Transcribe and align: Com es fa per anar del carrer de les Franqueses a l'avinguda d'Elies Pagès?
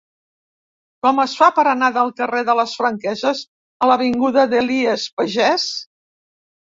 Com 1.05 1.19
es 1.23 1.33
fa 1.41 1.49
per 1.57 1.65
anar 1.73 1.89
del 1.97 2.07
carrer 2.21 2.41
de 2.47 2.55
les 2.59 2.73
Franqueses 2.79 3.41
a 3.85 3.89
l'avinguda 3.91 4.47
d'Elies 4.55 5.05
Pagès? 5.21 5.67